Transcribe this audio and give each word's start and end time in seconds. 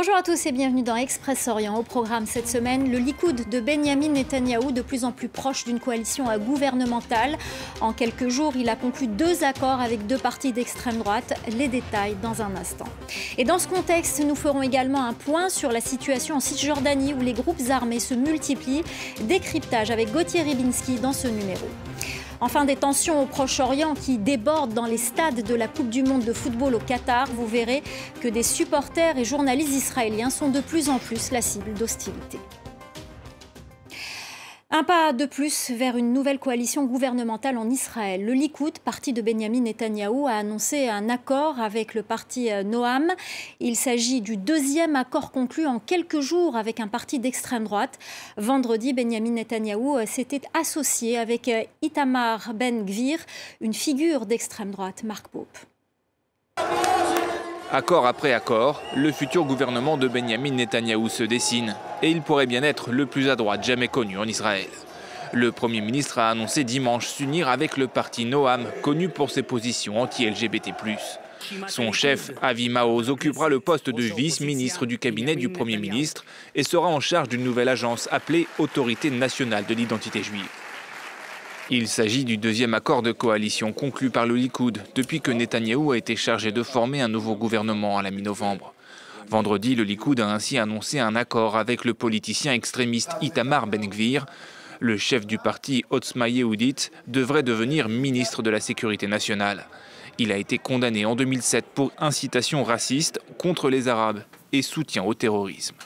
Bonjour 0.00 0.14
à 0.14 0.22
tous 0.22 0.46
et 0.46 0.52
bienvenue 0.52 0.84
dans 0.84 0.94
Express 0.94 1.48
Orient. 1.48 1.76
Au 1.76 1.82
programme 1.82 2.24
cette 2.24 2.46
semaine, 2.46 2.88
le 2.88 2.98
Likoud 2.98 3.48
de 3.48 3.58
Benjamin 3.58 4.10
Netanyahou, 4.10 4.70
de 4.70 4.80
plus 4.80 5.04
en 5.04 5.10
plus 5.10 5.26
proche 5.26 5.64
d'une 5.64 5.80
coalition 5.80 6.26
gouvernementale. 6.38 7.36
En 7.80 7.92
quelques 7.92 8.28
jours, 8.28 8.52
il 8.54 8.68
a 8.68 8.76
conclu 8.76 9.08
deux 9.08 9.42
accords 9.42 9.80
avec 9.80 10.06
deux 10.06 10.16
partis 10.16 10.52
d'extrême 10.52 10.98
droite. 10.98 11.34
Les 11.48 11.66
détails 11.66 12.14
dans 12.22 12.42
un 12.42 12.54
instant. 12.54 12.86
Et 13.38 13.44
dans 13.44 13.58
ce 13.58 13.66
contexte, 13.66 14.24
nous 14.24 14.36
ferons 14.36 14.62
également 14.62 15.04
un 15.04 15.14
point 15.14 15.48
sur 15.48 15.72
la 15.72 15.80
situation 15.80 16.36
en 16.36 16.40
Cisjordanie 16.40 17.12
où 17.12 17.20
les 17.20 17.32
groupes 17.32 17.68
armés 17.68 17.98
se 17.98 18.14
multiplient. 18.14 18.84
Décryptage 19.22 19.90
avec 19.90 20.12
Gauthier 20.12 20.42
Ribinski 20.42 21.00
dans 21.00 21.12
ce 21.12 21.26
numéro. 21.26 21.66
Enfin, 22.40 22.64
des 22.64 22.76
tensions 22.76 23.22
au 23.22 23.26
Proche-Orient 23.26 23.94
qui 23.94 24.18
débordent 24.18 24.74
dans 24.74 24.86
les 24.86 24.98
stades 24.98 25.42
de 25.42 25.54
la 25.54 25.68
Coupe 25.68 25.90
du 25.90 26.02
Monde 26.02 26.24
de 26.24 26.32
football 26.32 26.74
au 26.74 26.78
Qatar. 26.78 27.26
Vous 27.34 27.46
verrez 27.46 27.82
que 28.20 28.28
des 28.28 28.42
supporters 28.42 29.18
et 29.18 29.24
journalistes 29.24 29.72
israéliens 29.72 30.30
sont 30.30 30.50
de 30.50 30.60
plus 30.60 30.88
en 30.88 30.98
plus 30.98 31.30
la 31.30 31.42
cible 31.42 31.72
d'hostilité. 31.74 32.38
Un 34.70 34.84
pas 34.84 35.14
de 35.14 35.24
plus 35.24 35.70
vers 35.70 35.96
une 35.96 36.12
nouvelle 36.12 36.38
coalition 36.38 36.84
gouvernementale 36.84 37.56
en 37.56 37.70
Israël. 37.70 38.22
Le 38.22 38.34
Likoud, 38.34 38.78
parti 38.80 39.14
de 39.14 39.22
Benjamin 39.22 39.62
Netanyahou, 39.62 40.26
a 40.26 40.32
annoncé 40.32 40.88
un 40.88 41.08
accord 41.08 41.58
avec 41.58 41.94
le 41.94 42.02
parti 42.02 42.52
euh, 42.52 42.62
Noam. 42.62 43.14
Il 43.60 43.76
s'agit 43.76 44.20
du 44.20 44.36
deuxième 44.36 44.94
accord 44.94 45.32
conclu 45.32 45.66
en 45.66 45.78
quelques 45.78 46.20
jours 46.20 46.54
avec 46.54 46.80
un 46.80 46.86
parti 46.86 47.18
d'extrême 47.18 47.64
droite. 47.64 47.98
Vendredi, 48.36 48.92
Benjamin 48.92 49.30
Netanyahou 49.30 49.96
euh, 49.96 50.04
s'était 50.04 50.42
associé 50.52 51.16
avec 51.16 51.48
euh, 51.48 51.62
Itamar 51.80 52.52
Ben-Gvir, 52.52 53.20
une 53.62 53.72
figure 53.72 54.26
d'extrême 54.26 54.70
droite, 54.70 55.02
Marc 55.02 55.28
Pope. 55.28 55.56
Accord 57.70 58.06
après 58.06 58.32
accord, 58.32 58.82
le 58.96 59.12
futur 59.12 59.44
gouvernement 59.44 59.98
de 59.98 60.08
Benjamin 60.08 60.52
Netanyahou 60.52 61.10
se 61.10 61.22
dessine 61.22 61.76
et 62.02 62.10
il 62.10 62.22
pourrait 62.22 62.46
bien 62.46 62.62
être 62.62 62.92
le 62.92 63.04
plus 63.04 63.28
à 63.28 63.36
droite 63.36 63.62
jamais 63.62 63.88
connu 63.88 64.16
en 64.16 64.24
Israël. 64.24 64.68
Le 65.34 65.52
Premier 65.52 65.82
ministre 65.82 66.18
a 66.18 66.30
annoncé 66.30 66.64
dimanche 66.64 67.06
s'unir 67.06 67.48
avec 67.48 67.76
le 67.76 67.86
parti 67.86 68.24
Noam, 68.24 68.64
connu 68.80 69.10
pour 69.10 69.30
ses 69.30 69.42
positions 69.42 70.00
anti-LGBT. 70.00 70.70
Son 71.66 71.92
chef, 71.92 72.30
Avi 72.40 72.70
Maoz, 72.70 73.10
occupera 73.10 73.50
le 73.50 73.60
poste 73.60 73.90
de 73.90 74.02
vice-ministre 74.02 74.86
du 74.86 74.98
cabinet 74.98 75.36
du 75.36 75.50
Premier 75.50 75.76
ministre 75.76 76.24
et 76.54 76.62
sera 76.62 76.88
en 76.88 77.00
charge 77.00 77.28
d'une 77.28 77.44
nouvelle 77.44 77.68
agence 77.68 78.08
appelée 78.10 78.46
Autorité 78.58 79.10
nationale 79.10 79.66
de 79.66 79.74
l'identité 79.74 80.22
juive. 80.22 80.48
Il 81.70 81.86
s'agit 81.86 82.24
du 82.24 82.38
deuxième 82.38 82.72
accord 82.72 83.02
de 83.02 83.12
coalition 83.12 83.74
conclu 83.74 84.08
par 84.08 84.24
le 84.24 84.36
Likoud 84.36 84.82
depuis 84.94 85.20
que 85.20 85.30
Netanyahou 85.30 85.92
a 85.92 85.98
été 85.98 86.16
chargé 86.16 86.50
de 86.50 86.62
former 86.62 87.02
un 87.02 87.08
nouveau 87.08 87.34
gouvernement 87.34 87.98
à 87.98 88.02
la 88.02 88.10
mi-novembre. 88.10 88.72
Vendredi, 89.28 89.74
le 89.74 89.82
Likoud 89.82 90.18
a 90.18 90.32
ainsi 90.32 90.56
annoncé 90.56 90.98
un 90.98 91.14
accord 91.14 91.58
avec 91.58 91.84
le 91.84 91.92
politicien 91.92 92.54
extrémiste 92.54 93.10
Itamar 93.20 93.66
Ben-Gvir. 93.66 94.24
Le 94.80 94.96
chef 94.96 95.26
du 95.26 95.36
parti 95.36 95.84
Otzma 95.90 96.30
Yehudit 96.30 96.90
devrait 97.06 97.42
devenir 97.42 97.90
ministre 97.90 98.42
de 98.42 98.48
la 98.48 98.60
Sécurité 98.60 99.06
nationale. 99.06 99.66
Il 100.16 100.32
a 100.32 100.38
été 100.38 100.56
condamné 100.56 101.04
en 101.04 101.16
2007 101.16 101.66
pour 101.74 101.92
incitation 101.98 102.64
raciste 102.64 103.20
contre 103.36 103.68
les 103.68 103.88
Arabes 103.88 104.22
et 104.52 104.62
soutien 104.62 105.02
au 105.02 105.12
terrorisme. 105.12 105.76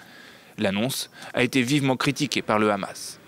L'annonce 0.59 1.11
a 1.35 1.43
été 1.43 1.61
vivement 1.61 1.97
critiquée 1.97 2.43
par 2.43 2.61
le 2.61 2.71
Hamas. 2.71 3.19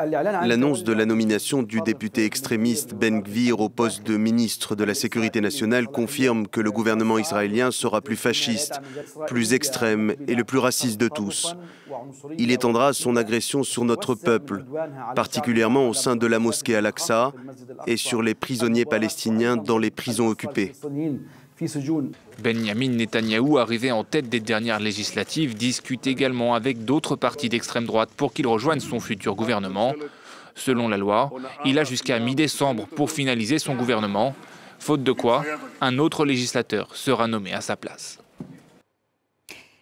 L'annonce 0.00 0.84
de 0.84 0.92
la 0.92 1.06
nomination 1.06 1.62
du 1.62 1.80
député 1.80 2.24
extrémiste 2.24 2.94
Ben 2.94 3.20
Gvir 3.20 3.60
au 3.60 3.68
poste 3.68 4.04
de 4.04 4.16
ministre 4.16 4.76
de 4.76 4.84
la 4.84 4.94
Sécurité 4.94 5.40
nationale 5.40 5.88
confirme 5.88 6.46
que 6.46 6.60
le 6.60 6.70
gouvernement 6.70 7.18
israélien 7.18 7.72
sera 7.72 8.00
plus 8.00 8.16
fasciste, 8.16 8.80
plus 9.26 9.54
extrême 9.54 10.14
et 10.28 10.36
le 10.36 10.44
plus 10.44 10.58
raciste 10.58 11.00
de 11.00 11.08
tous. 11.08 11.56
Il 12.38 12.52
étendra 12.52 12.92
son 12.92 13.16
agression 13.16 13.64
sur 13.64 13.84
notre 13.84 14.14
peuple, 14.14 14.64
particulièrement 15.16 15.88
au 15.88 15.94
sein 15.94 16.14
de 16.14 16.26
la 16.26 16.38
mosquée 16.38 16.76
Al-Aqsa 16.76 17.32
et 17.88 17.96
sur 17.96 18.22
les 18.22 18.34
prisonniers 18.34 18.84
palestiniens 18.84 19.56
dans 19.56 19.78
les 19.78 19.90
prisons 19.90 20.28
occupées. 20.28 20.72
Benjamin 22.42 22.90
Netanyahou, 22.90 23.58
arrivé 23.58 23.90
en 23.90 24.04
tête 24.04 24.28
des 24.28 24.40
dernières 24.40 24.80
législatives, 24.80 25.56
discute 25.56 26.06
également 26.06 26.54
avec 26.54 26.84
d'autres 26.84 27.16
partis 27.16 27.48
d'extrême 27.48 27.86
droite 27.86 28.10
pour 28.16 28.32
qu'il 28.32 28.46
rejoigne 28.46 28.80
son 28.80 29.00
futur 29.00 29.34
gouvernement. 29.34 29.94
Selon 30.54 30.88
la 30.88 30.96
loi, 30.96 31.30
il 31.64 31.78
a 31.78 31.84
jusqu'à 31.84 32.18
mi-décembre 32.18 32.86
pour 32.86 33.10
finaliser 33.10 33.58
son 33.58 33.74
gouvernement, 33.74 34.34
faute 34.78 35.02
de 35.02 35.12
quoi 35.12 35.44
un 35.80 35.98
autre 35.98 36.24
législateur 36.24 36.94
sera 36.94 37.26
nommé 37.26 37.52
à 37.52 37.60
sa 37.60 37.76
place. 37.76 38.18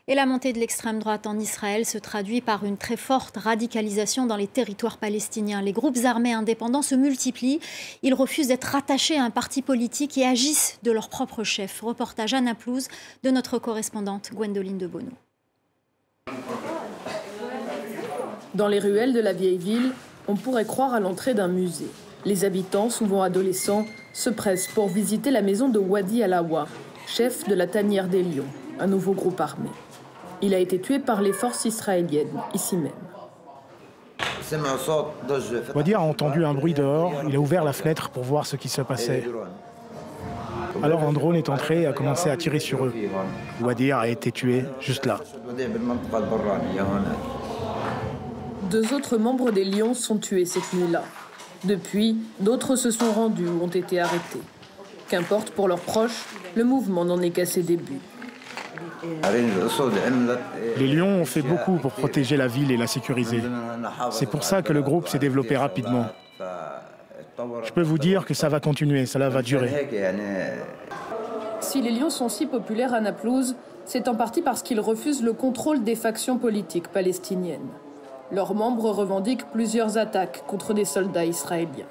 Et 0.09 0.15
la 0.15 0.25
montée 0.25 0.53
de 0.53 0.61
l'extrême 0.61 1.00
droite 1.00 1.27
en 1.27 1.37
Israël 1.37 1.84
se 1.84 1.99
traduit 1.99 2.41
par 2.41 2.65
une 2.65 2.77
très 2.77 2.97
forte 2.97 3.39
radicalisation 3.39 4.25
dans 4.25 4.37
les 4.37 4.47
territoires 4.47 4.99
palestiniens. 4.99 5.61
Les 5.61 5.72
groupes 5.72 5.99
armés 6.05 6.33
indépendants 6.33 6.83
se 6.83 6.94
multiplient. 6.94 7.59
Ils 8.05 8.15
refusent 8.15 8.47
d'être 8.47 8.67
rattachés 8.67 9.19
à 9.19 9.25
un 9.25 9.31
parti 9.31 9.62
politique 9.62 10.17
et 10.17 10.25
agissent 10.25 10.78
de 10.84 10.93
leur 10.93 11.09
propre 11.09 11.43
chef. 11.43 11.81
Reportage 11.81 12.34
à 12.34 12.41
Naplouse 12.41 12.87
de 13.25 13.31
notre 13.31 13.59
correspondante 13.59 14.31
Gwendoline 14.33 14.78
de 14.78 14.87
Bono. 14.87 15.11
Dans 18.55 18.69
les 18.69 18.78
ruelles 18.78 19.12
de 19.12 19.19
la 19.19 19.33
vieille 19.33 19.59
ville, 19.59 19.91
on 20.28 20.37
pourrait 20.37 20.67
croire 20.67 20.94
à 20.94 21.00
l'entrée 21.00 21.34
d'un 21.34 21.49
musée. 21.49 21.91
Les 22.25 22.44
habitants, 22.44 22.91
souvent 22.91 23.23
adolescents, 23.23 23.87
se 24.12 24.31
pressent 24.31 24.69
pour 24.69 24.87
visiter 24.87 25.33
la 25.33 25.43
maison 25.43 25.69
de 25.69 25.81
Wadi 25.81 26.23
Alawa, 26.23 26.69
chef 27.09 27.49
de 27.49 27.56
la 27.56 27.67
tanière 27.67 28.06
des 28.06 28.23
Lions, 28.23 28.47
un 28.78 28.87
nouveau 28.87 29.12
groupe 29.12 29.41
armé. 29.41 29.69
Il 30.42 30.54
a 30.54 30.58
été 30.58 30.80
tué 30.80 30.98
par 30.98 31.22
les 31.22 31.32
forces 31.32 31.64
israéliennes, 31.64 32.41
ici 32.54 32.76
même. 32.76 32.92
Wadir 35.74 36.00
a 36.00 36.02
entendu 36.02 36.44
un 36.44 36.54
bruit 36.54 36.74
dehors, 36.74 37.12
il 37.28 37.34
a 37.34 37.38
ouvert 37.38 37.64
la 37.64 37.72
fenêtre 37.72 38.10
pour 38.10 38.22
voir 38.22 38.46
ce 38.46 38.56
qui 38.56 38.69
se 38.69 38.82
passait. 38.82 39.25
Alors 40.82 41.02
un 41.02 41.12
drone 41.12 41.36
est 41.36 41.48
entré 41.48 41.82
et 41.82 41.86
a 41.86 41.92
commencé 41.92 42.30
à 42.30 42.36
tirer 42.36 42.58
sur 42.58 42.84
eux. 42.84 42.94
Wadir 43.60 43.98
a 43.98 44.08
été 44.08 44.30
tué 44.30 44.64
juste 44.80 45.06
là. 45.06 45.20
Deux 48.70 48.94
autres 48.94 49.16
membres 49.16 49.50
des 49.50 49.64
Lions 49.64 49.94
sont 49.94 50.19
tués 50.19 50.44
cette 50.44 50.72
nuit-là. 50.72 51.02
Depuis, 51.64 52.16
d'autres 52.41 52.76
se 52.76 52.91
sont 52.91 53.10
rendus 53.12 53.48
ou 53.48 53.64
ont 53.64 53.69
été 53.69 54.00
arrêtés. 54.00 54.42
Qu'importe 55.08 55.50
pour 55.50 55.69
leurs 55.69 55.80
proches, 55.80 56.25
le 56.54 56.64
mouvement 56.64 57.04
n'en 57.04 57.20
est 57.20 57.30
qu'à 57.30 57.46
ses 57.46 57.62
débuts. 57.62 58.00
Les 60.78 60.86
lions 60.88 61.20
ont 61.20 61.24
fait 61.24 61.42
beaucoup 61.42 61.76
pour 61.76 61.92
protéger 61.92 62.36
la 62.36 62.46
ville 62.46 62.70
et 62.70 62.76
la 62.76 62.86
sécuriser. 62.86 63.42
C'est 64.10 64.26
pour 64.26 64.44
ça 64.44 64.62
que 64.62 64.72
le 64.72 64.82
groupe 64.82 65.08
s'est 65.08 65.18
développé 65.18 65.56
rapidement. 65.56 66.06
Je 67.64 67.72
peux 67.72 67.82
vous 67.82 67.98
dire 67.98 68.24
que 68.24 68.34
ça 68.34 68.48
va 68.48 68.60
continuer, 68.60 69.06
cela 69.06 69.28
va 69.28 69.42
durer. 69.42 69.88
Si 71.60 71.82
les 71.82 71.90
lions 71.90 72.10
sont 72.10 72.28
si 72.28 72.46
populaires 72.46 72.94
à 72.94 73.00
Naplouse, 73.00 73.56
c'est 73.84 74.08
en 74.08 74.14
partie 74.14 74.42
parce 74.42 74.62
qu'ils 74.62 74.80
refusent 74.80 75.22
le 75.22 75.32
contrôle 75.32 75.84
des 75.84 75.94
factions 75.94 76.38
politiques 76.38 76.88
palestiniennes. 76.88 77.68
Leurs 78.32 78.54
membres 78.54 78.90
revendiquent 78.90 79.48
plusieurs 79.52 79.98
attaques 79.98 80.44
contre 80.46 80.74
des 80.74 80.84
soldats 80.84 81.24
israéliens. 81.24 81.86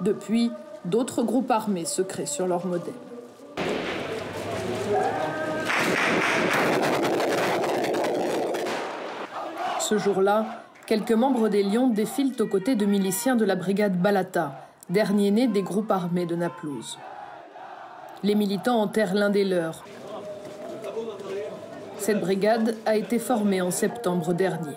Depuis, 0.00 0.50
d'autres 0.84 1.22
groupes 1.22 1.50
armés 1.50 1.84
se 1.84 2.02
créent 2.02 2.26
sur 2.26 2.46
leur 2.46 2.66
modèle. 2.66 2.92
Ce 9.80 9.98
jour-là, 9.98 10.46
quelques 10.86 11.12
membres 11.12 11.48
des 11.48 11.62
Lions 11.62 11.88
défilent 11.88 12.34
aux 12.40 12.46
côtés 12.46 12.76
de 12.76 12.86
miliciens 12.86 13.36
de 13.36 13.44
la 13.44 13.56
brigade 13.56 14.00
Balata, 14.00 14.68
dernier 14.88 15.30
né 15.30 15.48
des 15.48 15.62
groupes 15.62 15.90
armés 15.90 16.24
de 16.24 16.34
Naplouse. 16.34 16.98
Les 18.22 18.34
militants 18.34 18.80
enterrent 18.80 19.14
l'un 19.14 19.28
des 19.28 19.44
leurs. 19.44 19.84
Cette 21.98 22.20
brigade 22.20 22.76
a 22.86 22.96
été 22.96 23.18
formée 23.18 23.60
en 23.60 23.70
septembre 23.70 24.32
dernier. 24.32 24.76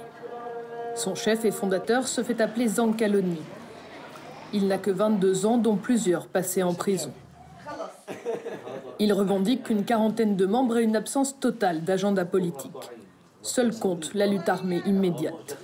Son 0.95 1.15
chef 1.15 1.45
et 1.45 1.51
fondateur 1.51 2.07
se 2.07 2.23
fait 2.23 2.41
appeler 2.41 2.67
Zankaloni. 2.67 3.41
Il 4.53 4.67
n'a 4.67 4.77
que 4.77 4.91
22 4.91 5.45
ans, 5.45 5.57
dont 5.57 5.75
plusieurs 5.75 6.27
passés 6.27 6.63
en 6.63 6.73
prison. 6.73 7.11
Il 8.99 9.13
revendique 9.13 9.63
qu'une 9.63 9.83
quarantaine 9.83 10.35
de 10.35 10.45
membres 10.45 10.77
et 10.77 10.83
une 10.83 10.95
absence 10.95 11.39
totale 11.39 11.83
d'agenda 11.83 12.25
politique. 12.25 12.71
Seul 13.41 13.77
compte 13.77 14.13
la 14.13 14.27
lutte 14.27 14.49
armée 14.49 14.81
immédiate. 14.85 15.57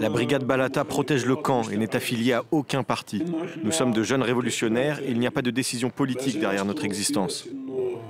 La 0.00 0.08
brigade 0.08 0.44
Balata 0.44 0.84
protège 0.84 1.26
le 1.26 1.36
camp 1.36 1.62
et 1.70 1.76
n'est 1.76 1.94
affiliée 1.96 2.32
à 2.32 2.44
aucun 2.50 2.82
parti. 2.82 3.22
Nous 3.62 3.72
sommes 3.72 3.92
de 3.92 4.02
jeunes 4.02 4.22
révolutionnaires 4.22 5.00
et 5.00 5.10
il 5.10 5.18
n'y 5.18 5.26
a 5.26 5.30
pas 5.30 5.42
de 5.42 5.50
décision 5.50 5.90
politique 5.90 6.40
derrière 6.40 6.64
notre 6.64 6.84
existence. 6.84 7.46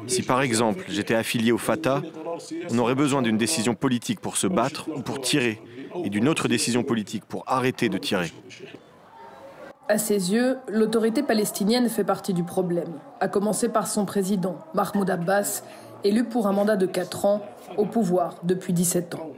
Si 0.06 0.22
par 0.22 0.42
exemple 0.42 0.84
j'étais 0.88 1.14
affilié 1.14 1.52
au 1.52 1.58
Fatah, 1.58 2.02
on 2.70 2.78
aurait 2.78 2.94
besoin 2.94 3.22
d'une 3.22 3.38
décision 3.38 3.74
politique 3.74 4.20
pour 4.20 4.36
se 4.36 4.46
battre 4.46 4.88
ou 4.94 5.00
pour 5.00 5.20
tirer, 5.20 5.60
et 6.04 6.10
d'une 6.10 6.28
autre 6.28 6.48
décision 6.48 6.82
politique 6.82 7.24
pour 7.24 7.44
arrêter 7.46 7.88
de 7.88 7.98
tirer. 7.98 8.32
À 9.86 9.98
ses 9.98 10.32
yeux, 10.32 10.56
l'autorité 10.66 11.22
palestinienne 11.22 11.90
fait 11.90 12.04
partie 12.04 12.32
du 12.32 12.42
problème, 12.42 13.00
à 13.20 13.28
commencer 13.28 13.68
par 13.68 13.86
son 13.86 14.06
président, 14.06 14.56
Mahmoud 14.72 15.10
Abbas, 15.10 15.62
élu 16.04 16.24
pour 16.24 16.46
un 16.46 16.52
mandat 16.52 16.76
de 16.76 16.86
4 16.86 17.26
ans, 17.26 17.42
au 17.76 17.84
pouvoir 17.84 18.36
depuis 18.44 18.72
17 18.72 19.14
ans. 19.16 19.30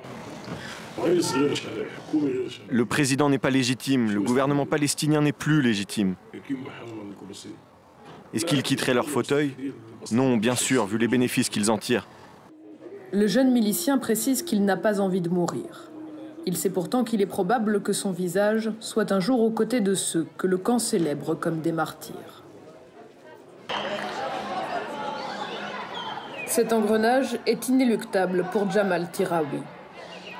Le 2.70 2.84
président 2.84 3.28
n'est 3.28 3.38
pas 3.38 3.50
légitime, 3.50 4.08
le 4.08 4.20
gouvernement 4.20 4.66
palestinien 4.66 5.20
n'est 5.20 5.32
plus 5.32 5.62
légitime. 5.62 6.14
Est-ce 8.32 8.46
qu'ils 8.46 8.62
quitteraient 8.62 8.94
leur 8.94 9.08
fauteuil? 9.08 9.52
Non, 10.12 10.36
bien 10.36 10.54
sûr, 10.54 10.86
vu 10.86 10.96
les 10.96 11.08
bénéfices 11.08 11.48
qu'ils 11.48 11.72
en 11.72 11.78
tirent. 11.78 12.06
Le 13.12 13.26
jeune 13.26 13.50
milicien 13.50 13.98
précise 13.98 14.42
qu'il 14.42 14.64
n'a 14.64 14.76
pas 14.76 15.00
envie 15.00 15.20
de 15.20 15.28
mourir. 15.28 15.90
Il 16.48 16.56
sait 16.56 16.70
pourtant 16.70 17.02
qu'il 17.02 17.20
est 17.20 17.26
probable 17.26 17.82
que 17.82 17.92
son 17.92 18.12
visage 18.12 18.70
soit 18.78 19.10
un 19.10 19.18
jour 19.18 19.40
aux 19.40 19.50
côtés 19.50 19.80
de 19.80 19.94
ceux 19.94 20.28
que 20.38 20.46
le 20.46 20.58
camp 20.58 20.78
célèbre 20.78 21.34
comme 21.34 21.60
des 21.60 21.72
martyrs. 21.72 22.44
Cet 26.46 26.72
engrenage 26.72 27.38
est 27.46 27.68
inéluctable 27.68 28.46
pour 28.52 28.70
Jamal 28.70 29.10
Tiraoui. 29.10 29.60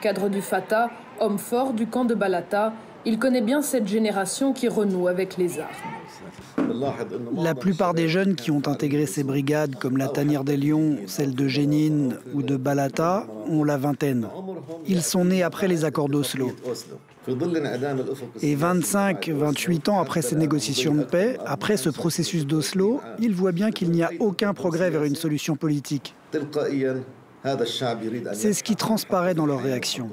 Cadre 0.01 0.29
du 0.29 0.43
Fatah, 0.43 0.91
homme 1.19 1.39
fort 1.39 1.73
du 1.73 1.89
camp 1.89 2.05
de 2.05 2.15
Balata, 2.15 2.73
il 3.05 3.19
connaît 3.19 3.41
bien 3.41 3.61
cette 3.61 3.89
génération 3.89 4.53
qui 4.53 4.69
renoue 4.69 5.09
avec 5.09 5.37
les 5.37 5.59
armes. 5.59 6.56
La 7.37 7.55
plupart 7.55 7.95
des 7.95 8.09
jeunes 8.09 8.35
qui 8.35 8.51
ont 8.51 8.63
intégré 8.67 9.07
ces 9.07 9.25
brigades, 9.25 9.77
comme 9.77 9.97
la 9.97 10.09
Tanière 10.09 10.45
des 10.45 10.57
Lions, 10.57 10.99
celle 11.07 11.35
de 11.35 11.49
Génine 11.49 12.17
ou 12.35 12.43
de 12.43 12.57
Balata, 12.57 13.27
ont 13.49 13.65
la 13.65 13.77
vingtaine. 13.77 14.29
Ils 14.87 15.03
sont 15.03 15.25
nés 15.27 15.43
après 15.43 15.69
les 15.69 15.85
accords 15.85 16.09
d'Oslo. 16.09 16.53
Et 18.43 18.57
25-28 18.57 19.91
ans 19.91 20.01
après 20.01 20.23
ces 20.23 20.37
négociations 20.37 20.95
de 20.95 21.03
paix, 21.03 21.39
après 21.45 21.77
ce 21.77 21.91
processus 21.91 22.47
d'Oslo, 22.47 23.01
ils 23.19 23.35
voient 23.35 23.53
bien 23.53 23.71
qu'il 23.71 23.91
n'y 23.91 24.03
a 24.03 24.11
aucun 24.21 24.55
progrès 24.55 24.91
vers 24.91 25.03
une 25.05 25.17
solution 25.17 25.57
politique. 25.57 26.15
C'est 28.33 28.53
ce 28.53 28.63
qui 28.63 28.77
transparaît 28.77 29.35
dans 29.35 29.47
leurs 29.47 29.63
réactions. 29.63 30.11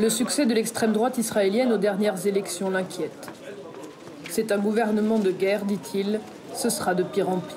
Le 0.00 0.10
succès 0.10 0.46
de 0.46 0.54
l'extrême 0.54 0.92
droite 0.92 1.18
israélienne 1.18 1.72
aux 1.72 1.78
dernières 1.78 2.24
élections 2.26 2.70
l'inquiète. 2.70 3.28
C'est 4.28 4.52
un 4.52 4.58
gouvernement 4.58 5.18
de 5.18 5.30
guerre, 5.30 5.64
dit-il. 5.64 6.20
Ce 6.54 6.70
sera 6.70 6.94
de 6.94 7.02
pire 7.02 7.28
en 7.28 7.38
pire. 7.38 7.56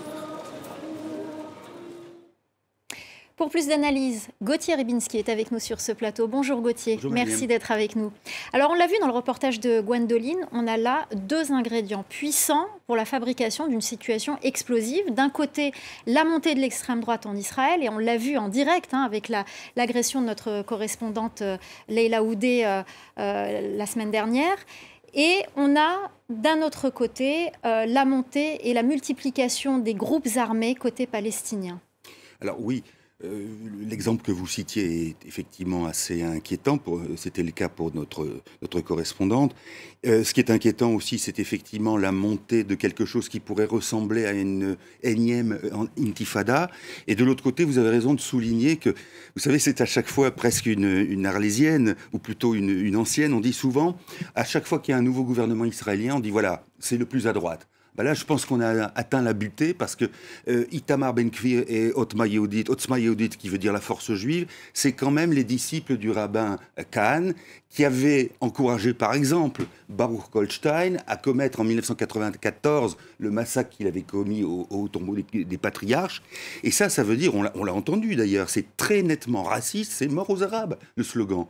Pour 3.35 3.49
plus 3.49 3.67
d'analyse, 3.67 4.27
Gauthier 4.43 4.75
Ribinski 4.75 5.17
est 5.17 5.27
avec 5.27 5.51
nous 5.51 5.57
sur 5.57 5.79
ce 5.79 5.91
plateau. 5.91 6.27
Bonjour 6.27 6.61
Gauthier, 6.61 6.99
merci 7.09 7.47
d'être 7.47 7.71
avec 7.71 7.95
nous. 7.95 8.11
Alors 8.53 8.69
on 8.69 8.75
l'a 8.75 8.85
vu 8.85 8.93
dans 9.01 9.07
le 9.07 9.13
reportage 9.13 9.59
de 9.59 9.81
Gwendoline, 9.81 10.45
on 10.51 10.67
a 10.67 10.77
là 10.77 11.07
deux 11.15 11.51
ingrédients 11.51 12.05
puissants 12.07 12.67
pour 12.85 12.95
la 12.95 13.03
fabrication 13.03 13.65
d'une 13.65 13.81
situation 13.81 14.37
explosive. 14.43 15.11
D'un 15.11 15.31
côté, 15.31 15.71
la 16.05 16.23
montée 16.23 16.53
de 16.53 16.59
l'extrême 16.59 16.99
droite 16.99 17.25
en 17.25 17.35
Israël, 17.35 17.83
et 17.83 17.89
on 17.89 17.97
l'a 17.97 18.17
vu 18.17 18.37
en 18.37 18.47
direct 18.47 18.93
hein, 18.93 19.01
avec 19.01 19.31
l'agression 19.75 20.21
de 20.21 20.27
notre 20.27 20.61
correspondante 20.61 21.41
euh, 21.41 21.57
Leila 21.89 22.21
Oudé 22.21 22.61
euh, 22.63 22.83
euh, 23.17 23.75
la 23.75 23.85
semaine 23.87 24.11
dernière. 24.11 24.57
Et 25.13 25.43
on 25.55 25.75
a 25.75 26.11
d'un 26.29 26.61
autre 26.61 26.89
côté 26.89 27.51
la 27.63 28.05
montée 28.05 28.69
et 28.69 28.73
la 28.73 28.83
multiplication 28.83 29.77
des 29.77 29.93
groupes 29.93 30.27
armés 30.37 30.75
côté 30.75 31.05
palestinien. 31.07 31.79
Alors 32.39 32.57
oui, 32.59 32.83
euh, 33.23 33.47
l'exemple 33.87 34.23
que 34.23 34.31
vous 34.31 34.47
citiez 34.47 35.09
est 35.09 35.25
effectivement 35.27 35.85
assez 35.85 36.23
inquiétant. 36.23 36.79
C'était 37.15 37.43
le 37.43 37.51
cas 37.51 37.69
pour 37.69 37.93
notre, 37.93 38.27
correspondante. 38.81 39.55
Euh, 40.05 40.23
ce 40.23 40.33
qui 40.33 40.39
est 40.39 40.49
inquiétant 40.49 40.91
aussi, 40.91 41.19
c'est 41.19 41.39
effectivement 41.39 41.97
la 41.97 42.11
montée 42.11 42.63
de 42.63 42.75
quelque 42.75 43.05
chose 43.05 43.29
qui 43.29 43.39
pourrait 43.39 43.65
ressembler 43.65 44.25
à 44.25 44.31
une 44.31 44.77
énième 45.03 45.59
intifada. 45.99 46.69
Et 47.07 47.15
de 47.15 47.23
l'autre 47.23 47.43
côté, 47.43 47.63
vous 47.63 47.77
avez 47.77 47.89
raison 47.89 48.13
de 48.13 48.19
souligner 48.19 48.77
que, 48.77 48.89
vous 48.89 49.41
savez, 49.41 49.59
c'est 49.59 49.81
à 49.81 49.85
chaque 49.85 50.07
fois 50.07 50.31
presque 50.31 50.65
une, 50.65 51.25
arlésienne, 51.25 51.95
ou 52.13 52.19
plutôt 52.19 52.55
une 52.55 52.95
ancienne. 52.95 53.33
On 53.33 53.41
dit 53.41 53.53
souvent, 53.53 53.97
à 54.35 54.43
chaque 54.43 54.65
fois 54.65 54.79
qu'il 54.79 54.93
y 54.93 54.95
a 54.95 54.97
un 54.97 55.03
nouveau 55.03 55.23
gouvernement 55.23 55.65
israélien, 55.65 56.15
on 56.15 56.19
dit 56.19 56.31
voilà, 56.31 56.65
c'est 56.79 56.97
le 56.97 57.05
plus 57.05 57.27
à 57.27 57.33
droite. 57.33 57.67
Bah 58.01 58.05
là, 58.05 58.13
je 58.15 58.25
pense 58.25 58.47
qu'on 58.47 58.61
a 58.61 58.85
atteint 58.95 59.21
la 59.21 59.33
butée 59.33 59.75
parce 59.75 59.95
que 59.95 60.05
euh, 60.47 60.65
Itamar 60.71 61.13
Ben-Kvir 61.13 61.65
et 61.67 61.91
Otma 61.93 62.25
Yehudit, 62.25 62.63
Otzma 62.67 62.97
Yehudit, 62.97 63.29
qui 63.29 63.47
veut 63.47 63.59
dire 63.59 63.71
la 63.71 63.79
force 63.79 64.11
juive, 64.15 64.47
c'est 64.73 64.93
quand 64.93 65.11
même 65.11 65.31
les 65.31 65.43
disciples 65.43 65.97
du 65.97 66.09
rabbin 66.09 66.57
Kahn 66.89 67.35
qui 67.69 67.85
avaient 67.85 68.31
encouragé, 68.41 68.95
par 68.95 69.13
exemple, 69.13 69.65
Baruch 69.87 70.31
Goldstein 70.31 70.97
à 71.05 71.15
commettre 71.15 71.59
en 71.59 71.63
1994 71.63 72.97
le 73.19 73.29
massacre 73.29 73.69
qu'il 73.69 73.85
avait 73.85 74.01
commis 74.01 74.43
au, 74.43 74.87
tombeau 74.91 75.15
des, 75.15 75.57
patriarches. 75.59 76.23
Et 76.63 76.71
ça, 76.71 76.89
ça 76.89 77.03
veut 77.03 77.15
dire, 77.15 77.35
on 77.35 77.63
l'a 77.63 77.73
entendu 77.73 78.15
d'ailleurs, 78.15 78.49
c'est 78.49 78.65
très 78.77 79.03
nettement 79.03 79.43
raciste, 79.43 79.91
c'est 79.91 80.07
mort 80.07 80.31
aux 80.31 80.41
Arabes, 80.41 80.75
le 80.95 81.03
slogan. 81.03 81.45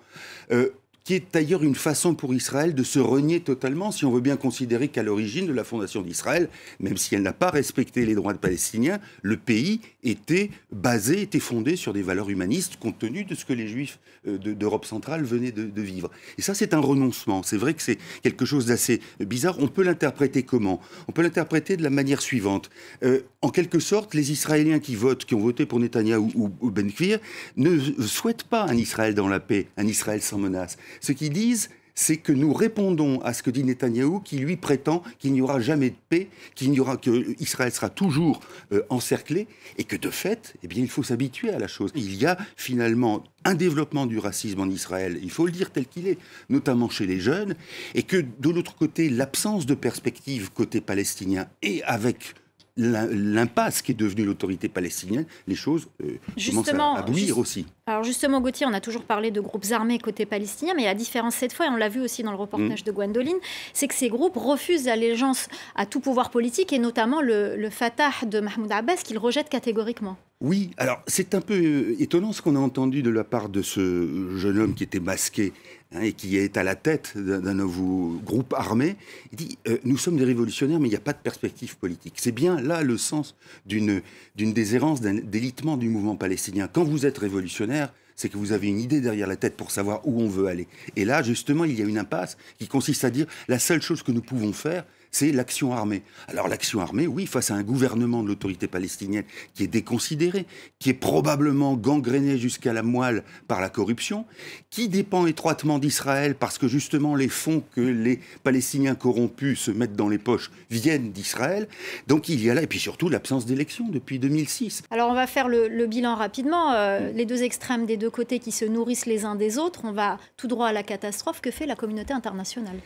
Euh, 0.52 0.72
qui 1.04 1.16
est 1.16 1.34
d'ailleurs 1.34 1.64
une 1.64 1.76
façon 1.76 2.14
pour 2.14 2.34
Israël 2.34 2.76
de 2.76 2.84
se 2.84 3.00
renier 3.00 3.40
totalement, 3.40 3.92
si 3.92 4.06
on 4.06 4.12
veut 4.12 4.22
bien 4.22 4.38
considérer 4.38 4.88
qu'à 4.88 5.04
l'origine 5.04 5.48
de 5.48 5.54
la 5.54 5.64
fondation 5.64 6.02
d'Israël, 6.02 6.50
même 6.80 6.98
si 6.98 7.16
elle 7.16 7.24
n'a 7.24 7.34
pas 7.34 7.50
respecté 7.50 8.06
les 8.06 8.16
droits 8.16 8.34
de 8.34 8.38
Palestiniens, 8.38 9.00
le 9.22 9.38
pays 9.38 9.82
était 10.04 10.50
basé, 10.72 11.22
était 11.22 11.40
fondé 11.40 11.76
sur 11.76 11.94
des 11.94 12.02
valeurs 12.02 12.30
humanistes, 12.30 12.78
compte 12.78 13.00
tenu 13.00 13.24
de 13.24 13.36
ce 13.36 13.46
que 13.46 13.54
les 13.54 13.68
Juifs 13.68 14.00
euh, 14.28 14.38
d'Europe 14.38 14.86
centrale 14.86 15.24
venaient 15.24 15.52
de, 15.52 15.82
vivre. 15.82 16.12
Et 16.38 16.42
ça, 16.42 16.54
c'est 16.54 16.74
un 16.74 16.80
renoncement. 16.80 17.44
C'est 17.44 17.58
vrai 17.58 17.74
que 17.74 17.82
c'est 17.82 17.98
quelque 18.24 18.46
chose 18.46 18.68
d'assez 18.68 19.02
bizarre. 19.20 19.58
On 19.60 19.68
peut 19.68 19.84
l'interpréter 19.84 20.44
comment? 20.44 20.80
On 21.08 21.12
peut 21.12 21.22
l'interpréter 21.22 21.78
de 21.78 21.84
la 21.84 21.90
manière 21.90 22.22
suivante. 22.22 22.70
Euh, 23.04 23.22
en 23.42 23.50
quelque 23.50 23.80
sorte, 23.80 24.14
les 24.14 24.32
Israéliens 24.32 24.80
qui 24.80 24.96
votent, 24.96 25.26
qui 25.26 25.36
ont 25.36 25.40
voté 25.40 25.66
pour 25.66 25.80
Netanyahou 25.80 26.32
ou, 26.36 26.52
ou 26.62 26.72
Ben 26.72 26.90
Gvir, 26.90 27.20
ne 27.58 27.80
souhaitent 28.06 28.44
pas 28.44 28.64
un 28.64 28.78
Israël 28.78 29.16
dans 29.16 29.28
la 29.28 29.40
paix, 29.40 29.68
un 29.78 29.88
Israël 29.88 30.22
sans 30.22 30.38
menace. 30.38 30.78
Ce 31.00 31.12
qu'ils 31.12 31.32
disent, 31.32 31.70
c'est 31.96 32.18
que 32.18 32.32
nous 32.32 32.54
répondons 32.54 33.20
à 33.22 33.34
ce 33.34 33.44
que 33.44 33.52
dit 33.52 33.64
Netanyahou, 33.64 34.20
qui 34.20 34.38
lui 34.38 34.58
prétend 34.58 35.04
qu'il 35.20 35.34
n'y 35.34 35.42
aura 35.42 35.60
jamais 35.60 35.90
de 35.90 35.96
paix, 36.10 36.30
qu'il 36.56 36.72
que 37.02 37.42
Israël 37.42 37.72
sera 37.72 37.90
toujours 37.90 38.40
euh, 38.72 38.82
encerclé, 38.90 39.48
et 39.78 39.84
que 39.84 39.96
de 39.96 40.10
fait, 40.10 40.56
eh 40.64 40.68
il 40.76 40.90
faut 40.90 41.04
s'habituer 41.04 41.52
à 41.52 41.60
la 41.60 41.68
chose. 41.68 41.92
Il 41.96 42.16
y 42.16 42.26
a 42.26 42.38
finalement 42.56 43.24
un 43.44 43.56
développement 43.56 44.06
du 44.06 44.20
racisme 44.20 44.62
en 44.62 44.68
Israël, 44.68 45.20
il 45.22 45.32
faut 45.32 45.46
le 45.46 45.52
dire 45.52 45.72
tel 45.72 45.86
qu'il 45.86 46.08
est, 46.08 46.18
notamment 46.50 46.90
chez 46.90 47.06
les 47.06 47.20
jeunes, 47.20 47.56
et 47.96 48.04
que 48.04 48.18
de 48.18 48.50
l'autre 48.50 48.76
côté, 48.76 49.10
l'absence 49.10 49.66
de 49.66 49.76
perspective 49.76 50.52
côté 50.52 50.82
palestinien 50.82 51.48
et 51.62 51.84
avec 51.84 52.36
l'impasse 52.78 53.82
qui 53.82 53.92
est 53.92 53.96
devenue 53.96 54.26
l'autorité 54.26 54.70
palestinienne, 54.70 55.26
les 55.48 55.56
choses 55.56 55.88
euh, 56.04 56.18
commencent 56.50 57.00
à, 57.00 57.02
bouillir 57.02 57.38
aussi. 57.38 57.66
Alors 57.86 58.04
justement, 58.04 58.40
Gauthier, 58.40 58.66
on 58.66 58.74
a 58.74 58.80
toujours 58.80 59.04
parlé 59.04 59.32
de 59.32 59.42
groupes 59.42 59.66
armés 59.72 60.00
côté 60.00 60.26
palestinien, 60.26 60.74
mais 60.76 60.86
la 60.86 60.96
différence 60.96 61.36
cette 61.36 61.54
fois, 61.54 61.68
et 61.68 61.70
on 61.70 61.76
l'a 61.76 61.90
vu 61.90 62.02
aussi 62.02 62.24
dans 62.24 62.32
le 62.32 62.38
reportage 62.38 62.82
mm. 62.82 62.86
de 62.86 62.92
Gwendoline, 62.92 63.38
c'est 63.74 63.88
que 63.88 63.96
ces 63.96 64.10
groupes 64.10 64.38
refusent 64.38 64.86
l'allégeance 64.86 65.48
à 65.76 65.86
tout 65.86 66.00
pouvoir 66.00 66.30
politique, 66.30 66.72
et 66.74 66.80
notamment 66.80 67.22
le, 67.22 67.56
le 67.58 67.70
Fatah 67.70 68.12
de 68.26 68.40
Mahmoud 68.40 68.72
Abbas, 68.72 68.98
qu'ils 69.04 69.18
rejettent 69.18 69.50
catégoriquement. 69.50 70.18
Oui, 70.42 70.72
alors 70.78 71.04
c'est 71.06 71.36
un 71.36 71.42
peu 71.42 71.54
euh, 71.54 71.96
étonnant 72.02 72.34
ce 72.34 72.42
qu'on 72.42 72.56
a 72.56 72.60
entendu 72.60 73.04
de 73.04 73.12
la 73.12 73.24
part 73.24 73.48
de 73.48 73.62
ce 73.62 74.36
jeune 74.38 74.58
homme 74.58 74.74
qui 74.74 74.84
était 74.84 75.00
masqué 75.00 75.54
hein, 75.94 76.02
et 76.02 76.14
qui 76.14 76.36
est 76.36 76.58
à 76.58 76.64
la 76.64 76.74
tête 76.74 77.16
d'un 77.16 77.54
nouveau 77.54 78.20
groupe 78.26 78.52
armé. 78.58 78.96
Il 79.32 79.38
dit 79.38 79.60
euh, 79.68 79.78
Nous 79.84 79.98
sommes 79.98 80.18
des 80.18 80.26
révolutionnaires, 80.26 80.80
mais 80.80 80.88
il 80.88 80.92
n'y 80.92 80.98
a 80.98 81.02
pas 81.02 81.14
de 81.14 81.20
perspective 81.20 81.78
politique. 81.78 82.16
C'est 82.18 82.32
bien 82.32 82.60
là 82.60 82.82
le 82.82 82.98
sens 82.98 83.36
d'une 83.68 84.02
déshérence, 84.36 85.00
d'un 85.00 85.14
délitement 85.14 85.78
du 85.78 85.90
mouvement 85.90 86.16
palestinien. 86.16 86.68
Quand 86.68 86.86
vous 86.86 87.06
êtes 87.06 87.20
révolutionnaire, 87.20 87.94
c'est 88.16 88.30
que 88.30 88.38
vous 88.38 88.52
avez 88.52 88.68
une 88.68 88.80
idée 88.80 89.00
derrière 89.00 89.28
la 89.28 89.36
tête 89.36 89.56
pour 89.56 89.70
savoir 89.70 90.08
où 90.08 90.22
on 90.22 90.28
veut 90.28 90.48
aller. 90.48 90.68
Et 90.96 91.06
là, 91.06 91.22
justement, 91.22 91.66
il 91.66 91.78
y 91.78 91.84
a 91.84 91.86
une 91.86 92.00
impasse 92.00 92.36
qui 92.58 92.68
consiste 92.68 93.04
à 93.04 93.12
dire 93.12 93.28
la 93.48 93.60
seule 93.60 93.84
chose 93.84 94.02
que 94.02 94.12
nous 94.12 94.22
pouvons 94.22 94.54
faire, 94.54 94.86
c'est 95.12 95.32
l'action 95.32 95.74
armée. 95.74 96.04
Alors 96.28 96.48
l'action 96.48 96.80
armée, 96.80 97.06
oui, 97.06 97.26
face 97.26 97.52
à 97.52 97.56
un 97.56 97.64
gouvernement 97.64 98.24
de 98.24 98.30
l'autorité 98.30 98.68
palestinienne 98.68 99.26
qui 99.54 99.64
est 99.64 99.68
déconsidéré, 99.68 100.46
qui 100.80 100.90
est 100.90 100.94
probablement 100.94 101.76
gangréné 101.76 102.38
jusqu'à 102.38 102.74
la 102.74 102.82
moelle 102.82 103.24
par 103.48 103.62
la 103.62 103.70
corruption, 103.70 104.26
qui 104.70 104.88
dépend 104.88 105.26
étroitement 105.26 105.80
d'Israël 105.80 106.36
parce 106.36 106.58
que 106.58 106.68
justement 106.68 107.16
les 107.16 107.28
fonds 107.28 107.64
que 107.76 107.82
les 107.82 108.20
Palestiniens 108.44 108.96
corrompus 108.96 109.60
se 109.60 109.72
mettent 109.72 109.96
dans 109.96 110.10
les 110.10 110.18
poches 110.18 110.50
viennent 110.70 111.12
d'Israël. 111.12 111.68
Donc 112.08 112.30
il 112.30 112.44
y 112.44 112.50
a 112.50 112.54
là, 112.54 112.62
et 112.62 112.68
puis 112.68 112.80
surtout 112.80 113.10
l'absence 113.10 113.46
d'élection 113.46 113.90
depuis 113.90 114.18
2006. 114.18 114.84
Alors 114.92 115.10
on 115.10 115.14
va 115.14 115.28
faire 115.28 115.48
le, 115.50 115.86
bilan 115.88 116.16
rapidement. 116.16 116.72
Euh, 116.74 117.12
les 117.12 117.26
deux 117.26 117.44
extrêmes 117.44 117.86
des 117.86 117.98
deux 117.98 118.10
côtés 118.10 118.40
qui 118.40 118.52
se 118.52 118.64
nourrissent 118.66 119.06
les 119.06 119.26
uns 119.26 119.36
des 119.36 119.58
autres, 119.58 119.82
on 119.84 119.92
va 119.92 120.18
tout 120.38 120.48
droit 120.48 120.68
à 120.68 120.74
la 120.74 120.84
catastrophe. 120.84 121.42
Que 121.42 121.52
fait 121.52 121.66
la 121.66 121.76
communauté 121.76 122.14
internationale? 122.14 122.80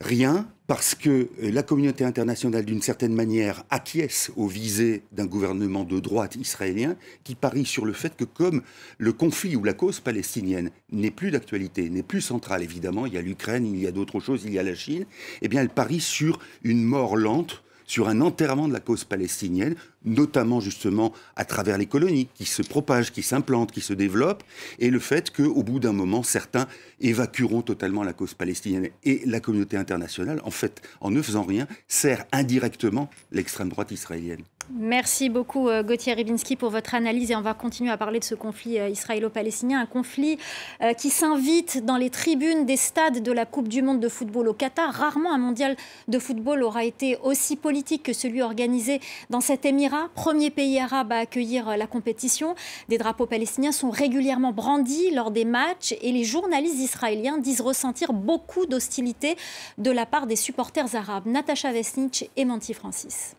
Rien, 0.00 0.48
parce 0.68 0.94
que 0.94 1.28
la 1.40 1.64
communauté 1.64 2.04
internationale, 2.04 2.64
d'une 2.64 2.82
certaine 2.82 3.14
manière, 3.14 3.64
acquiesce 3.68 4.30
aux 4.36 4.46
visées 4.46 5.02
d'un 5.10 5.26
gouvernement 5.26 5.82
de 5.82 5.98
droite 5.98 6.36
israélien 6.36 6.94
qui 7.24 7.34
parie 7.34 7.64
sur 7.64 7.84
le 7.84 7.92
fait 7.92 8.16
que 8.16 8.22
comme 8.22 8.62
le 8.98 9.12
conflit 9.12 9.56
ou 9.56 9.64
la 9.64 9.72
cause 9.72 9.98
palestinienne 9.98 10.70
n'est 10.92 11.10
plus 11.10 11.32
d'actualité, 11.32 11.90
n'est 11.90 12.04
plus 12.04 12.20
centrale, 12.20 12.62
évidemment, 12.62 13.06
il 13.06 13.14
y 13.14 13.18
a 13.18 13.22
l'Ukraine, 13.22 13.66
il 13.66 13.80
y 13.80 13.88
a 13.88 13.92
d'autres 13.92 14.20
choses, 14.20 14.44
il 14.44 14.52
y 14.52 14.58
a 14.60 14.62
la 14.62 14.76
Chine, 14.76 15.04
eh 15.42 15.48
bien 15.48 15.62
elle 15.62 15.68
parie 15.68 16.00
sur 16.00 16.38
une 16.62 16.84
mort 16.84 17.16
lente 17.16 17.64
sur 17.88 18.08
un 18.08 18.20
enterrement 18.20 18.68
de 18.68 18.72
la 18.72 18.80
cause 18.80 19.02
palestinienne, 19.02 19.74
notamment 20.04 20.60
justement 20.60 21.12
à 21.34 21.44
travers 21.44 21.78
les 21.78 21.86
colonies 21.86 22.28
qui 22.34 22.44
se 22.44 22.62
propagent, 22.62 23.10
qui 23.10 23.22
s'implantent, 23.22 23.72
qui 23.72 23.80
se 23.80 23.94
développent, 23.94 24.44
et 24.78 24.90
le 24.90 25.00
fait 25.00 25.34
qu'au 25.34 25.64
bout 25.64 25.80
d'un 25.80 25.92
moment, 25.92 26.22
certains 26.22 26.68
évacueront 27.00 27.62
totalement 27.62 28.04
la 28.04 28.12
cause 28.12 28.34
palestinienne. 28.34 28.90
Et 29.02 29.22
la 29.26 29.40
communauté 29.40 29.76
internationale, 29.76 30.40
en 30.44 30.50
fait, 30.50 30.82
en 31.00 31.10
ne 31.10 31.22
faisant 31.22 31.42
rien, 31.42 31.66
sert 31.88 32.24
indirectement 32.30 33.10
l'extrême 33.32 33.70
droite 33.70 33.90
israélienne. 33.90 34.42
Merci 34.70 35.30
beaucoup 35.30 35.70
euh, 35.70 35.82
Gauthier 35.82 36.12
Ribinski 36.12 36.54
pour 36.54 36.68
votre 36.68 36.94
analyse 36.94 37.30
et 37.30 37.36
on 37.36 37.40
va 37.40 37.54
continuer 37.54 37.90
à 37.90 37.96
parler 37.96 38.18
de 38.18 38.24
ce 38.24 38.34
conflit 38.34 38.78
euh, 38.78 38.90
israélo-palestinien, 38.90 39.80
un 39.80 39.86
conflit 39.86 40.38
euh, 40.82 40.92
qui 40.92 41.08
s'invite 41.08 41.86
dans 41.86 41.96
les 41.96 42.10
tribunes 42.10 42.66
des 42.66 42.76
stades 42.76 43.22
de 43.22 43.32
la 43.32 43.46
Coupe 43.46 43.68
du 43.68 43.80
monde 43.80 43.98
de 43.98 44.10
football 44.10 44.46
au 44.46 44.52
Qatar. 44.52 44.92
Rarement 44.92 45.32
un 45.32 45.38
mondial 45.38 45.74
de 46.08 46.18
football 46.18 46.62
aura 46.62 46.84
été 46.84 47.16
aussi 47.22 47.56
politique 47.56 48.02
que 48.02 48.12
celui 48.12 48.42
organisé 48.42 49.00
dans 49.30 49.40
cet 49.40 49.64
émirat, 49.64 50.10
premier 50.14 50.50
pays 50.50 50.78
arabe 50.78 51.12
à 51.12 51.20
accueillir 51.20 51.78
la 51.78 51.86
compétition. 51.86 52.54
Des 52.90 52.98
drapeaux 52.98 53.26
palestiniens 53.26 53.72
sont 53.72 53.90
régulièrement 53.90 54.52
brandis 54.52 55.10
lors 55.12 55.30
des 55.30 55.46
matchs 55.46 55.94
et 56.02 56.12
les 56.12 56.24
journalistes 56.24 56.78
israéliens 56.78 57.38
disent 57.38 57.62
ressentir 57.62 58.12
beaucoup 58.12 58.66
d'hostilité 58.66 59.36
de 59.78 59.90
la 59.90 60.04
part 60.04 60.26
des 60.26 60.36
supporters 60.36 60.94
arabes. 60.94 61.24
Natacha 61.24 61.72
Vesnich 61.72 62.28
et 62.36 62.44
Manti 62.44 62.74
Francis. 62.74 63.34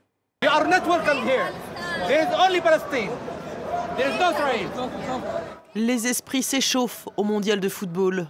Les 5.75 6.07
esprits 6.07 6.43
s'échauffent 6.43 7.09
au 7.17 7.23
mondial 7.23 7.59
de 7.59 7.67
football. 7.67 8.27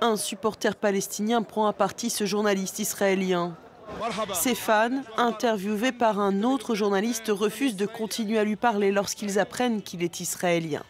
Un 0.00 0.16
supporter 0.16 0.74
palestinien 0.74 1.42
prend 1.42 1.68
à 1.68 1.72
partie 1.72 2.10
ce 2.10 2.26
journaliste 2.26 2.80
israélien. 2.80 3.56
Ses 4.32 4.56
fans, 4.56 5.02
interviewés 5.16 5.92
par 5.92 6.18
un 6.18 6.42
autre 6.42 6.74
journaliste, 6.74 7.28
refusent 7.28 7.76
de 7.76 7.86
continuer 7.86 8.40
à 8.40 8.44
lui 8.44 8.56
parler 8.56 8.90
lorsqu'ils 8.90 9.38
apprennent 9.38 9.82
qu'il 9.82 10.02
est 10.02 10.18
israélien. 10.18 10.82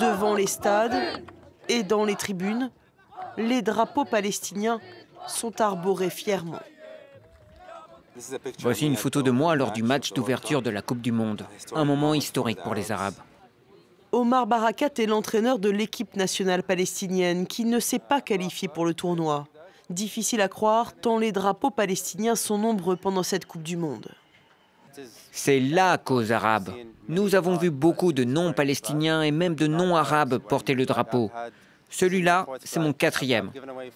Devant 0.00 0.32
les 0.32 0.46
stades 0.46 1.22
et 1.68 1.82
dans 1.82 2.06
les 2.06 2.16
tribunes, 2.16 2.70
les 3.36 3.60
drapeaux 3.60 4.06
palestiniens 4.06 4.80
sont 5.26 5.60
arborés 5.60 6.08
fièrement. 6.08 6.60
Voici 8.60 8.86
une 8.86 8.96
photo 8.96 9.22
de 9.22 9.30
moi 9.30 9.56
lors 9.56 9.72
du 9.72 9.82
match 9.82 10.12
d'ouverture 10.12 10.62
de 10.62 10.70
la 10.70 10.82
Coupe 10.82 11.00
du 11.00 11.12
Monde. 11.12 11.46
Un 11.74 11.84
moment 11.84 12.14
historique 12.14 12.62
pour 12.62 12.74
les 12.74 12.92
Arabes. 12.92 13.14
Omar 14.12 14.46
Barakat 14.46 14.90
est 14.98 15.06
l'entraîneur 15.06 15.58
de 15.58 15.68
l'équipe 15.68 16.16
nationale 16.16 16.62
palestinienne 16.62 17.46
qui 17.46 17.64
ne 17.64 17.80
s'est 17.80 17.98
pas 17.98 18.20
qualifiée 18.20 18.68
pour 18.68 18.86
le 18.86 18.94
tournoi. 18.94 19.46
Difficile 19.90 20.40
à 20.40 20.48
croire 20.48 20.94
tant 20.94 21.18
les 21.18 21.32
drapeaux 21.32 21.70
palestiniens 21.70 22.34
sont 22.34 22.58
nombreux 22.58 22.96
pendant 22.96 23.22
cette 23.22 23.46
Coupe 23.46 23.62
du 23.62 23.76
Monde. 23.76 24.08
C'est 25.30 25.60
la 25.60 25.98
cause 25.98 26.32
arabe. 26.32 26.70
Nous 27.08 27.34
avons 27.34 27.56
vu 27.56 27.70
beaucoup 27.70 28.12
de 28.12 28.24
non-palestiniens 28.24 29.22
et 29.22 29.30
même 29.30 29.54
de 29.54 29.66
non-arabes 29.66 30.38
porter 30.38 30.74
le 30.74 30.86
drapeau. 30.86 31.30
Celui-là, 31.90 32.46
c'est 32.64 32.80
mon 32.80 32.92
quatrième. 32.92 33.50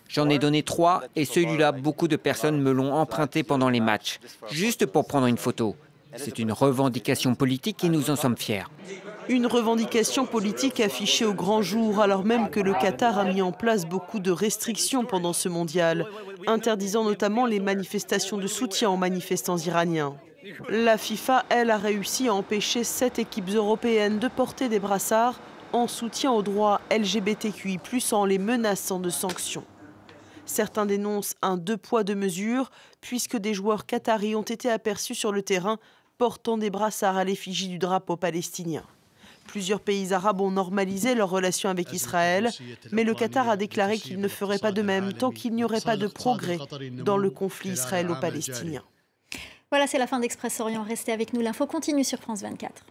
J'en 0.08 0.28
ai 0.28 0.38
donné 0.38 0.62
trois 0.62 1.02
et 1.16 1.24
celui-là, 1.24 1.72
beaucoup 1.72 2.08
de 2.08 2.16
personnes 2.16 2.60
me 2.60 2.72
l'ont 2.72 2.94
emprunté 2.94 3.42
pendant 3.42 3.68
les 3.68 3.80
matchs, 3.80 4.20
juste 4.50 4.86
pour 4.86 5.06
prendre 5.06 5.26
une 5.26 5.38
photo. 5.38 5.76
C'est 6.16 6.38
une 6.38 6.52
revendication 6.52 7.34
politique 7.34 7.84
et 7.84 7.88
nous 7.88 8.10
en 8.10 8.16
sommes 8.16 8.36
fiers. 8.36 8.64
Une 9.28 9.46
revendication 9.46 10.26
politique 10.26 10.80
affichée 10.80 11.24
au 11.24 11.34
grand 11.34 11.62
jour, 11.62 12.00
alors 12.00 12.24
même 12.24 12.50
que 12.50 12.58
le 12.58 12.72
Qatar 12.72 13.18
a 13.18 13.24
mis 13.24 13.42
en 13.42 13.52
place 13.52 13.86
beaucoup 13.86 14.18
de 14.18 14.32
restrictions 14.32 15.04
pendant 15.04 15.32
ce 15.32 15.48
mondial, 15.48 16.06
interdisant 16.48 17.04
notamment 17.04 17.46
les 17.46 17.60
manifestations 17.60 18.38
de 18.38 18.48
soutien 18.48 18.90
aux 18.90 18.96
manifestants 18.96 19.58
iraniens. 19.58 20.16
La 20.68 20.98
FIFA, 20.98 21.44
elle, 21.48 21.70
a 21.70 21.76
réussi 21.76 22.26
à 22.26 22.34
empêcher 22.34 22.82
sept 22.82 23.18
équipes 23.18 23.50
européennes 23.54 24.18
de 24.18 24.26
porter 24.26 24.68
des 24.68 24.80
brassards 24.80 25.38
en 25.72 25.86
soutien 25.86 26.32
aux 26.32 26.42
droits 26.42 26.80
LGBTQI, 26.90 27.78
en 28.12 28.24
les 28.24 28.38
menaçant 28.38 29.00
de 29.00 29.10
sanctions. 29.10 29.64
Certains 30.46 30.86
dénoncent 30.86 31.36
un 31.42 31.56
deux 31.56 31.76
poids 31.76 32.02
deux 32.02 32.14
mesures, 32.14 32.70
puisque 33.00 33.36
des 33.36 33.54
joueurs 33.54 33.86
qataris 33.86 34.34
ont 34.34 34.42
été 34.42 34.70
aperçus 34.70 35.14
sur 35.14 35.32
le 35.32 35.42
terrain 35.42 35.78
portant 36.18 36.58
des 36.58 36.70
brassards 36.70 37.16
à 37.16 37.24
l'effigie 37.24 37.68
du 37.68 37.78
drapeau 37.78 38.16
palestinien. 38.16 38.82
Plusieurs 39.46 39.80
pays 39.80 40.12
arabes 40.12 40.40
ont 40.40 40.50
normalisé 40.50 41.14
leurs 41.14 41.30
relations 41.30 41.70
avec 41.70 41.92
Israël, 41.92 42.50
mais 42.92 43.04
le 43.04 43.14
Qatar 43.14 43.48
a 43.48 43.56
déclaré 43.56 43.98
qu'il 43.98 44.20
ne 44.20 44.28
ferait 44.28 44.58
pas 44.58 44.70
de 44.70 44.82
même 44.82 45.12
tant 45.12 45.30
qu'il 45.30 45.54
n'y 45.54 45.64
aurait 45.64 45.80
pas 45.80 45.96
de 45.96 46.06
progrès 46.06 46.58
dans 46.92 47.16
le 47.16 47.30
conflit 47.30 47.70
israélo-palestinien. 47.70 48.82
Voilà, 49.70 49.86
c'est 49.86 49.98
la 49.98 50.06
fin 50.06 50.20
d'Express 50.20 50.60
Orient. 50.60 50.82
Restez 50.82 51.12
avec 51.12 51.32
nous. 51.32 51.40
L'info 51.40 51.66
continue 51.66 52.04
sur 52.04 52.18
France 52.18 52.42
24. 52.42 52.84